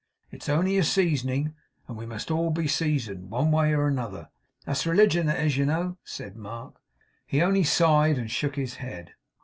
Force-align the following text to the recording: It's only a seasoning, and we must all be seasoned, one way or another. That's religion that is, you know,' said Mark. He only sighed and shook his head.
It's 0.31 0.49
only 0.49 0.79
a 0.79 0.83
seasoning, 0.83 1.53
and 1.87 1.95
we 1.95 2.07
must 2.07 2.31
all 2.31 2.49
be 2.49 2.67
seasoned, 2.67 3.29
one 3.29 3.51
way 3.51 3.71
or 3.71 3.85
another. 3.87 4.29
That's 4.65 4.87
religion 4.87 5.27
that 5.27 5.39
is, 5.45 5.57
you 5.57 5.65
know,' 5.67 5.99
said 6.03 6.35
Mark. 6.35 6.73
He 7.27 7.39
only 7.43 7.63
sighed 7.63 8.17
and 8.17 8.31
shook 8.31 8.55
his 8.55 8.77
head. 8.77 9.13